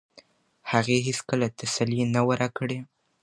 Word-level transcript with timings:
هغې 0.71 0.97
هیڅکله 1.07 1.47
تسلي 1.59 2.01
نه 2.13 2.21
وه 2.27 2.35
راکړې. 2.41 2.79